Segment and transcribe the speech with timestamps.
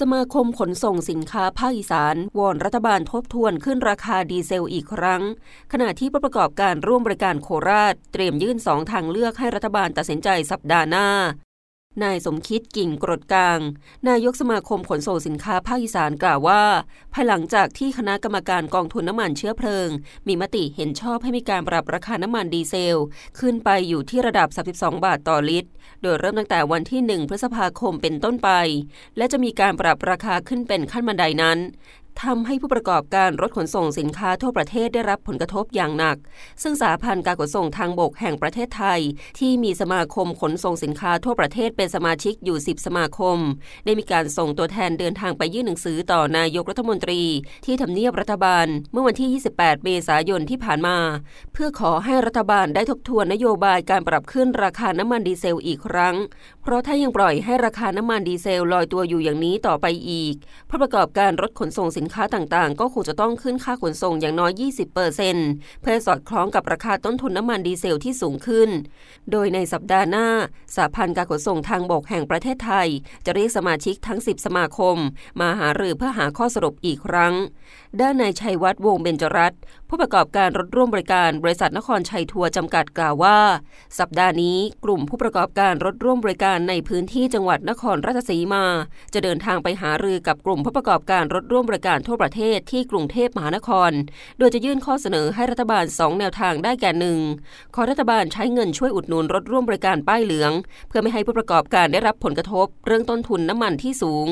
[0.00, 5.22] สมาคมขนส่งสินค้าภาคอีสานวอนรัฐบาลทบทวนขึ้นราคาดีเซลอีกครั้ง
[5.72, 11.08] ขณะที่ผู้ประกอบการร่วมบริการโคราช เตรียมยื่นสองทางเลือกให้รัฐบาลตัดสินใจสัปดาห์หน้า
[12.02, 13.60] นายสมคิดกิ่งกรดกลาง
[14.08, 16.62] นายกสมาคมขนส่งสินค้าภาคอีสานกล่าวว่า
[17.14, 19.88] ภายหลังจากที่คณะกรรมการกองทุนน้ำมันเชื้อเพลิง
[20.26, 23.00] มีมติเห็นชอบให้มีการปรับราคาน้ำมันดีเซล
[23.38, 25.70] ขึ้นไปอยู่ที่ระดับ 32 บาทต่อลิตร
[26.02, 28.50] โดยเริ่มตั้งแต่วันที่ 1 พฤษภาคมเป็นต้นไป
[29.16, 31.58] และจะมีการปรับราคาขึ้นเป็นขั้นบันไดนั้น
[32.22, 36.16] ทำให้ผู้ประกอบการรถขนส่งสินค้าทั่วประเทศได้รับผลกระทบอย่างหนัก
[36.62, 39.00] ซึ่งสาพันธ์การขนส่งทางบกแห่งประเทศไทย
[39.38, 43.38] ที่มีสมาคมขนส่งสินค้าทั่วประเทศเป็นสมาชิกอยู่ 10 สมาคม
[43.84, 47.22] ได้มีการส่งตัวแทนเดินทางไปยื่นหนังสือต่อนายกรัฐมนตรี
[47.64, 50.98] ที่ทำเนียบรัฐบาล เมื่อวันที่ 28 เมษายนที่ผ่านมา
[51.52, 56.16] เพื่อขอให้รัฐบาลได้ทบทวนนโยบายการปรับขึ้นราคาน้ำมันดีเซลอีกครั้ง
[56.62, 60.34] เพราะถ้ายังปล่อยให้ราคาน้ำมันดีเซลลอยตัวอยู่อย่างนี้ต่อไปอีก
[60.68, 68.70] ผู้ประกอบการรถขนส่งสินค้าต่างๆ ก็คงจะต้องขึ้นค่าขนส่งอย่างน้อย 20%เเพื่อสอดคล้องกับราคาต้นทุนน้ำมันดีเซลที่สูงขึ้น
[69.30, 70.28] โดยในสัปดาห์หน้า
[70.76, 72.88] สาพันธ์การขนส่งทางบกแห่งประเทศไทย
[73.26, 74.96] จะเรียกสมาชิกทั้ง 10 สมาคม
[75.40, 77.34] มาหารือเพื่อหาข้อสรุปอีกครั้ง
[78.00, 83.38] ด้านนายชัยวัฒน์วงเบญจรัตน์ผู้ประกอบการรถร่วมบริการบริษัทนครชัยทัวร์จำกัดกล่าวว่า
[83.98, 88.64] สัปดาห์นี้กลุ่มผู้ประกอบการรถร่วมบริการในพื้นที่จังหวัดนครราชสีมา
[89.14, 93.90] จะเดินทางไปหารือกับกลุ่มผู้ประกอบการรถร่วมบริการทั่วประเทศที่กรุงเทพมหานคร
[94.38, 97.18] โดยจะยื่นข้อเสนอให้รัฐบาล 2 แนวทางได้แก่หนึ่ง
[97.74, 100.52] ขอรัฐบาลใช้เงินช่วยอุดหนุนรถร่วมบริการป้ายเหลือง
[100.88, 104.26] เพื่อไม่ให้ผู้ประกอบการได้รับผลกระทบ เรื่องต้นทุนน้ำมันที่สูง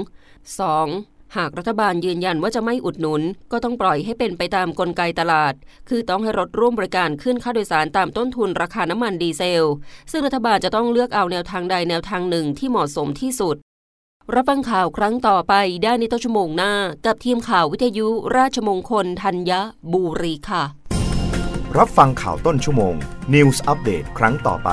[0.69, 1.20] 2.
[1.37, 5.55] หากรัฐบาลยืนยันว่าจะไม่อุดหนุน ก็ต้องปล่อยให้เป็นไปตามกลไกตลาด
[5.89, 9.69] คือต้องให้รถร่วมบริการขึ้นค่าโดยสารตามต้นทุนราคาน้ำมันดีเซล
[10.11, 13.57] ซึ่งรัฐบาลจะต้องเลือกเอาแนวทางใดแนวทางหนึ่งที่เหมาะสมที่สุด
[14.35, 16.73] รับฟังข่าวครั้งต่อไปได้ในต้นชั่วโมงหน้า
[17.07, 19.53] กับทีมข่าววิทยุราชมงคลธัญ
[19.93, 20.65] บุรีค่ะ
[21.79, 22.95] รับฟังข่าวต้นชั่วโมง
[23.35, 24.71] News อัปเดตครั้งต่อไป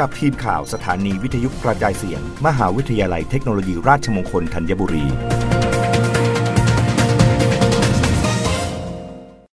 [0.00, 5.06] กับทีมข่าวสถานีวิทยุกระจายเสียง มหาวิทยาลัยเทคโนโลยีราชมงคลธัญบุรี